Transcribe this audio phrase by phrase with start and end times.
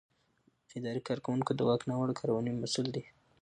[0.77, 3.03] اداري کارکوونکی د واک ناوړه کارونې مسؤل دی.